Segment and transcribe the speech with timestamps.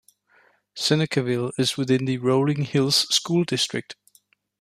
[0.75, 3.95] Senecaville is within the Rolling Hills School District.